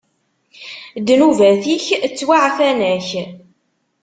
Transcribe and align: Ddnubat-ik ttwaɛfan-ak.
Ddnubat-ik 0.99 1.85
ttwaɛfan-ak. 2.11 3.07